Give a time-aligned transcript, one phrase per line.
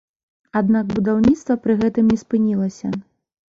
[0.61, 2.87] Аднак будаўніцтва пры гэтым не спынілася.